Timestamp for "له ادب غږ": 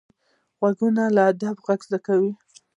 1.15-1.79